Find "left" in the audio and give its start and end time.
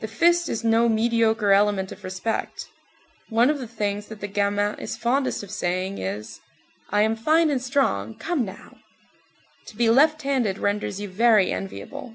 9.88-10.20